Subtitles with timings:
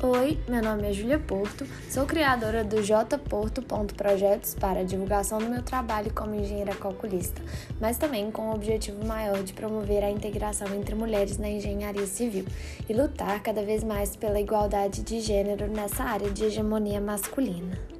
[0.00, 6.12] Oi, meu nome é Júlia Porto, sou criadora do jporto.projetos para divulgação do meu trabalho
[6.14, 7.42] como engenheira calculista,
[7.80, 12.44] mas também com o objetivo maior de promover a integração entre mulheres na engenharia civil
[12.88, 17.97] e lutar cada vez mais pela igualdade de gênero nessa área de hegemonia masculina.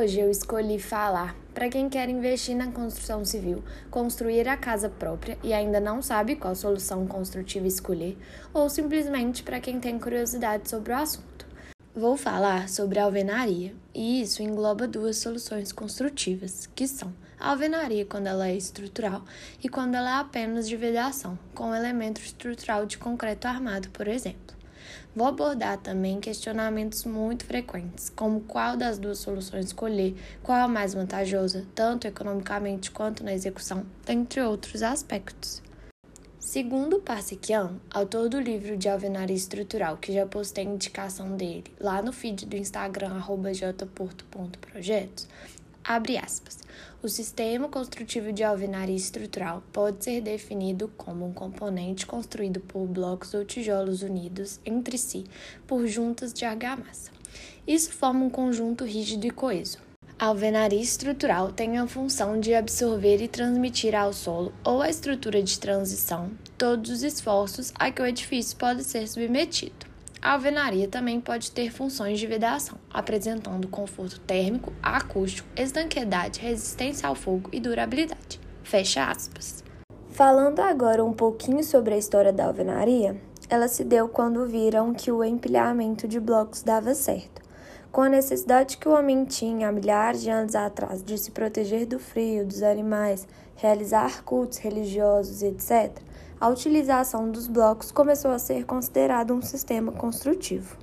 [0.00, 5.36] Hoje eu escolhi falar para quem quer investir na construção civil, construir a casa própria
[5.42, 8.16] e ainda não sabe qual solução construtiva escolher,
[8.54, 11.46] ou simplesmente para quem tem curiosidade sobre o assunto.
[11.94, 18.28] Vou falar sobre alvenaria, e isso engloba duas soluções construtivas, que são a alvenaria quando
[18.28, 19.22] ela é estrutural
[19.62, 24.59] e quando ela é apenas de vedação, com elemento estrutural de concreto armado, por exemplo.
[25.14, 30.68] Vou abordar também questionamentos muito frequentes, como qual das duas soluções escolher, qual é a
[30.68, 35.60] mais vantajosa, tanto economicamente quanto na execução, dentre outros aspectos.
[36.38, 42.12] Segundo Parsiquian, autor do livro de alvenaria estrutural, que já postei indicação dele lá no
[42.12, 43.20] feed do Instagram
[43.52, 45.28] jporto.projetos,
[45.92, 46.60] Abre aspas.
[47.02, 53.34] O sistema construtivo de alvenaria estrutural pode ser definido como um componente construído por blocos
[53.34, 55.24] ou tijolos unidos entre si
[55.66, 57.10] por juntas de argamassa.
[57.66, 59.78] Isso forma um conjunto rígido e coeso.
[60.16, 65.42] A alvenaria estrutural tem a função de absorver e transmitir ao solo ou à estrutura
[65.42, 69.89] de transição todos os esforços a que o edifício pode ser submetido.
[70.22, 77.14] A alvenaria também pode ter funções de vedação, apresentando conforto térmico, acústico, estanqueidade, resistência ao
[77.14, 78.38] fogo e durabilidade.
[78.62, 79.64] Fecha aspas.
[80.10, 83.18] Falando agora um pouquinho sobre a história da alvenaria,
[83.48, 87.40] ela se deu quando viram que o empilhamento de blocos dava certo.
[87.90, 91.86] Com a necessidade que o homem tinha há milhares de anos atrás de se proteger
[91.86, 95.90] do frio, dos animais, realizar cultos religiosos, etc.,
[96.40, 100.74] a utilização dos blocos começou a ser considerado um sistema construtivo.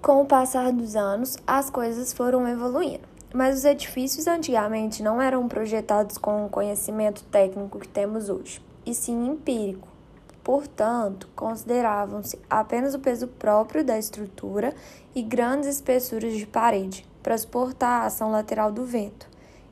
[0.00, 5.46] Com o passar dos anos, as coisas foram evoluindo, mas os edifícios antigamente não eram
[5.46, 9.86] projetados com o conhecimento técnico que temos hoje, e sim empírico.
[10.42, 14.74] Portanto, consideravam-se apenas o peso próprio da estrutura
[15.14, 19.28] e grandes espessuras de parede para suportar a ação lateral do vento.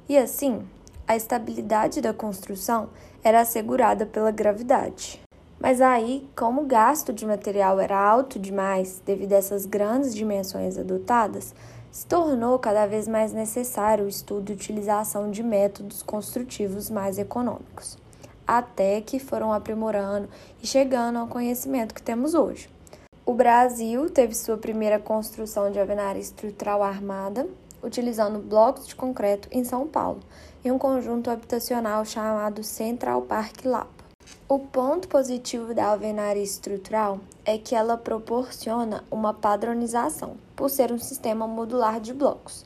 [0.06, 0.62] E assim,
[1.08, 2.90] a estabilidade da construção
[3.24, 5.20] era assegurada pela gravidade.
[5.60, 10.78] Mas aí, como o gasto de material era alto demais devido a essas grandes dimensões
[10.78, 11.54] adotadas,
[11.92, 17.98] se tornou cada vez mais necessário o estudo e utilização de métodos construtivos mais econômicos,
[18.46, 20.30] até que foram aprimorando
[20.62, 22.70] e chegando ao conhecimento que temos hoje.
[23.26, 27.46] O Brasil teve sua primeira construção de alvenaria estrutural armada,
[27.82, 30.20] utilizando blocos de concreto em São Paulo,
[30.64, 33.99] e um conjunto habitacional chamado Central Park Lapa.
[34.48, 40.98] O ponto positivo da alvenaria estrutural é que ela proporciona uma padronização, por ser um
[40.98, 42.64] sistema modular de blocos.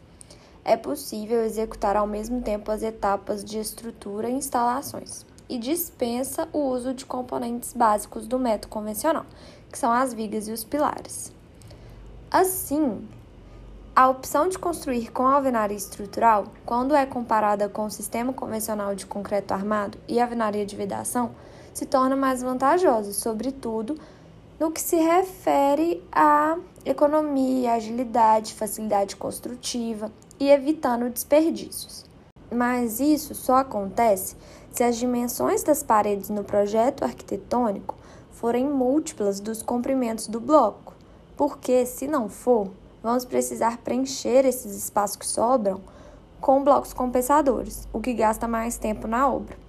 [0.64, 6.58] É possível executar ao mesmo tempo as etapas de estrutura e instalações, e dispensa o
[6.58, 9.26] uso de componentes básicos do método convencional,
[9.70, 11.30] que são as vigas e os pilares.
[12.30, 13.06] Assim,
[13.96, 19.06] a opção de construir com alvenaria estrutural, quando é comparada com o sistema convencional de
[19.06, 21.30] concreto armado e alvenaria de vedação,
[21.72, 23.96] se torna mais vantajosa, sobretudo
[24.58, 32.04] no que se refere à economia, agilidade, facilidade construtiva e evitando desperdícios.
[32.52, 34.36] Mas isso só acontece
[34.72, 37.96] se as dimensões das paredes no projeto arquitetônico
[38.32, 40.94] forem múltiplas dos comprimentos do bloco,
[41.36, 42.70] porque, se não for,
[43.04, 45.80] vamos precisar preencher esses espaços que sobram
[46.40, 49.62] com blocos compensadores, o que gasta mais tempo na obra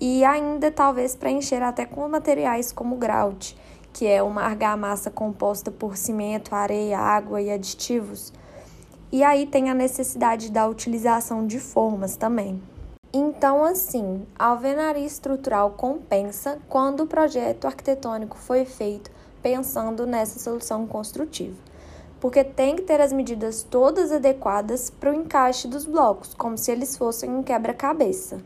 [0.00, 3.56] e ainda talvez preencher até com materiais como grout,
[3.92, 8.32] que é uma argamassa composta por cimento, areia, água e aditivos.
[9.10, 12.60] E aí tem a necessidade da utilização de formas também.
[13.12, 19.10] Então, assim, a alvenaria estrutural compensa quando o projeto arquitetônico foi feito
[19.42, 21.56] pensando nessa solução construtiva,
[22.26, 26.72] porque tem que ter as medidas todas adequadas para o encaixe dos blocos, como se
[26.72, 28.38] eles fossem um quebra-cabeça.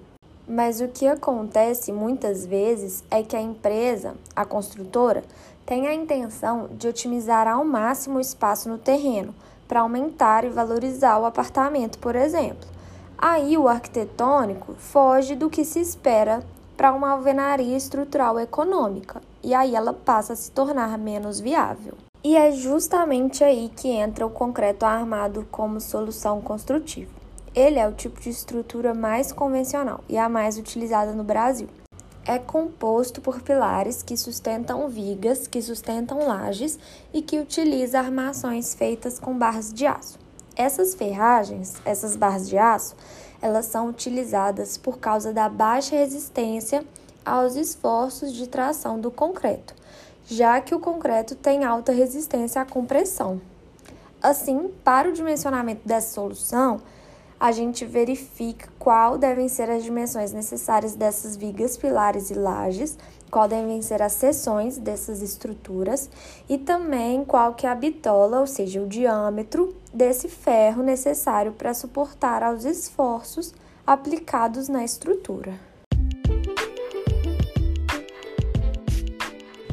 [0.47, 5.25] Mas o que acontece muitas vezes é que a empresa, a construtora,
[5.65, 9.35] tem a intenção de otimizar ao máximo o espaço no terreno
[9.67, 12.69] para aumentar e valorizar o apartamento, por exemplo.
[13.17, 16.45] Aí o arquitetônico foge do que se espera
[16.77, 21.95] para uma alvenaria estrutural econômica e aí ela passa a se tornar menos viável.
[22.23, 27.11] E é justamente aí que entra o concreto armado como solução construtiva.
[27.55, 31.69] Ele é o tipo de estrutura mais convencional e a mais utilizada no Brasil.
[32.27, 36.79] é composto por pilares que sustentam vigas, que sustentam lajes
[37.13, 40.19] e que utiliza armações feitas com barras de aço.
[40.55, 42.95] Essas ferragens, essas barras de aço,
[43.41, 46.85] elas são utilizadas por causa da baixa resistência
[47.25, 49.75] aos esforços de tração do concreto,
[50.31, 53.41] já que o concreto tem alta resistência à compressão.
[54.23, 56.81] Assim, para o dimensionamento dessa solução,
[57.39, 62.97] a gente verifica qual devem ser as dimensões necessárias dessas vigas, pilares e lajes,
[63.29, 66.09] qual devem ser as seções dessas estruturas
[66.49, 71.75] e também qual que é a bitola, ou seja, o diâmetro desse ferro necessário para
[71.75, 73.53] suportar aos esforços
[73.85, 75.70] aplicados na estrutura.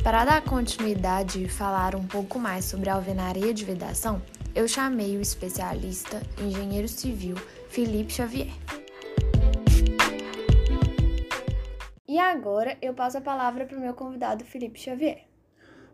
[0.08, 4.22] Para dar continuidade e falar um pouco mais sobre a alvenaria de vedação,
[4.56, 7.36] eu chamei o especialista engenheiro civil
[7.68, 8.48] Felipe Xavier.
[12.08, 15.26] E agora eu passo a palavra para o meu convidado Felipe Xavier.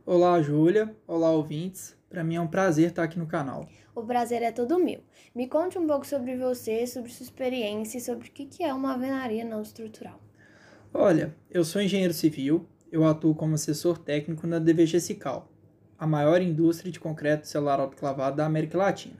[0.05, 0.95] Olá, Júlia.
[1.07, 1.97] Olá, ouvintes.
[2.07, 3.67] Para mim é um prazer estar aqui no canal.
[3.95, 5.01] O prazer é todo meu.
[5.33, 8.93] Me conte um pouco sobre você, sobre sua experiência e sobre o que é uma
[8.93, 10.19] alvenaria não estrutural.
[10.93, 15.51] Olha, eu sou engenheiro civil, eu atuo como assessor técnico na DVG Cical,
[15.97, 19.17] a maior indústria de concreto celular autoclavado da América Latina.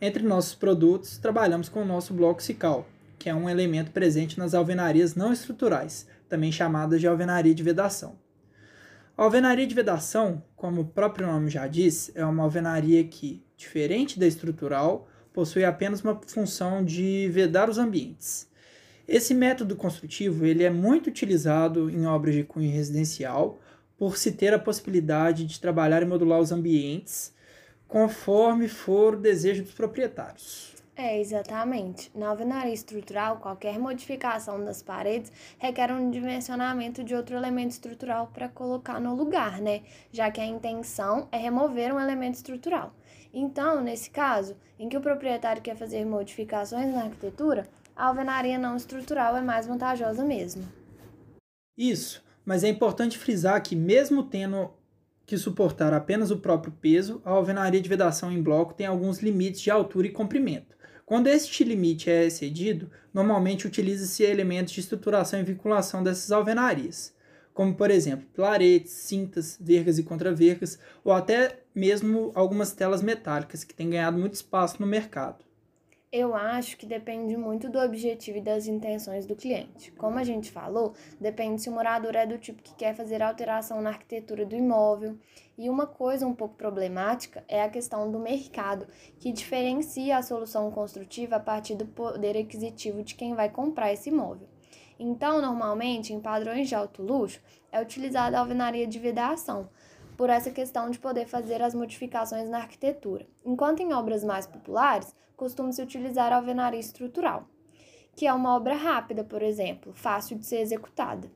[0.00, 4.52] Entre nossos produtos, trabalhamos com o nosso bloco Cical, que é um elemento presente nas
[4.52, 8.18] alvenarias não estruturais, também chamadas de alvenaria de vedação.
[9.16, 14.18] A alvenaria de vedação, como o próprio nome já diz, é uma alvenaria que, diferente
[14.18, 18.48] da estrutural, possui apenas uma função de vedar os ambientes.
[19.06, 23.58] Esse método construtivo ele é muito utilizado em obras de cunho residencial,
[23.96, 27.32] por se ter a possibilidade de trabalhar e modular os ambientes
[27.86, 30.74] conforme for o desejo dos proprietários.
[30.96, 32.10] É, exatamente.
[32.14, 38.48] Na alvenaria estrutural, qualquer modificação das paredes requer um dimensionamento de outro elemento estrutural para
[38.48, 39.82] colocar no lugar, né?
[40.12, 42.92] Já que a intenção é remover um elemento estrutural.
[43.32, 48.76] Então, nesse caso, em que o proprietário quer fazer modificações na arquitetura, a alvenaria não
[48.76, 50.64] estrutural é mais vantajosa mesmo.
[51.76, 54.70] Isso, mas é importante frisar que, mesmo tendo
[55.26, 59.60] que suportar apenas o próprio peso, a alvenaria de vedação em bloco tem alguns limites
[59.60, 60.74] de altura e comprimento.
[61.06, 67.14] Quando este limite é excedido, normalmente utiliza-se elementos de estruturação e vinculação dessas alvenarias,
[67.52, 73.74] como por exemplo pilaretes, cintas, vergas e contravergas, ou até mesmo algumas telas metálicas que
[73.74, 75.44] têm ganhado muito espaço no mercado.
[76.16, 79.90] Eu acho que depende muito do objetivo e das intenções do cliente.
[79.98, 83.82] Como a gente falou, depende se o morador é do tipo que quer fazer alteração
[83.82, 85.18] na arquitetura do imóvel.
[85.58, 88.86] E uma coisa um pouco problemática é a questão do mercado,
[89.18, 94.08] que diferencia a solução construtiva a partir do poder aquisitivo de quem vai comprar esse
[94.08, 94.46] imóvel.
[94.96, 99.68] Então, normalmente, em padrões de alto luxo, é utilizada a alvenaria de vedação,
[100.16, 103.26] por essa questão de poder fazer as modificações na arquitetura.
[103.44, 107.48] Enquanto em obras mais populares, costuma-se utilizar a alvenaria estrutural,
[108.14, 111.30] que é uma obra rápida, por exemplo, fácil de ser executada.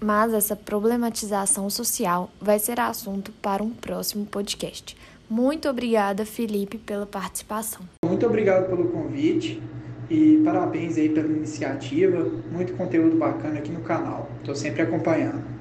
[0.00, 4.96] Mas essa problematização social vai ser assunto para um próximo podcast.
[5.28, 7.82] Muito obrigada, Felipe, pela participação.
[8.04, 9.62] Muito obrigado pelo convite
[10.10, 12.22] e parabéns aí pela iniciativa.
[12.50, 14.28] Muito conteúdo bacana aqui no canal.
[14.40, 15.53] Estou sempre acompanhando.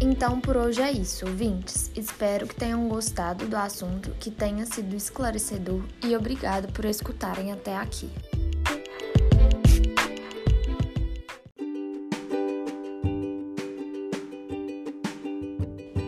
[0.00, 1.90] Então por hoje é isso, ouvintes.
[1.96, 7.74] Espero que tenham gostado do assunto, que tenha sido esclarecedor e obrigado por escutarem até
[7.74, 8.10] aqui.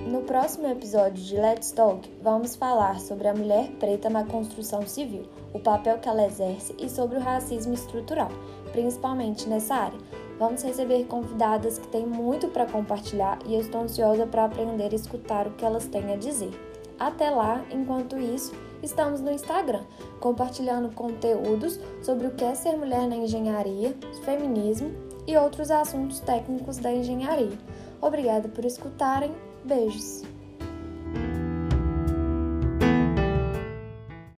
[0.06, 5.26] No próximo episódio de Let's Talk, vamos falar sobre a mulher preta na construção civil,
[5.54, 8.30] o papel que ela exerce e sobre o racismo estrutural,
[8.70, 14.26] principalmente nessa área Vamos receber convidadas que têm muito para compartilhar e eu estou ansiosa
[14.26, 16.50] para aprender e escutar o que elas têm a dizer.
[16.98, 18.52] Até lá, enquanto isso,
[18.82, 19.82] estamos no Instagram,
[20.20, 24.90] compartilhando conteúdos sobre o que é ser mulher na engenharia, feminismo
[25.26, 27.58] e outros assuntos técnicos da engenharia.
[28.00, 29.32] Obrigada por escutarem.
[29.64, 30.37] Beijos!